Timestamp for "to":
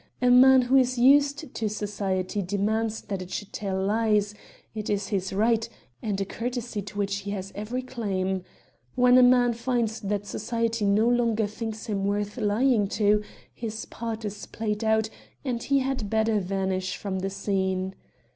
1.53-1.69, 6.81-6.97, 12.97-13.21